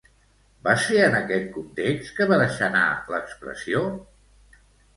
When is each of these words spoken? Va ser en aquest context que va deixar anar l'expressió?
Va 0.67 0.71
ser 0.83 0.97
en 1.07 1.17
aquest 1.17 1.45
context 1.59 2.11
que 2.21 2.29
va 2.33 2.41
deixar 2.45 2.71
anar 2.73 2.89
l'expressió? 3.15 3.87